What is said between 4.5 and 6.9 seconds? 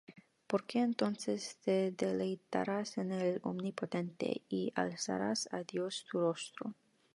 alzarás á Dios tu rostro.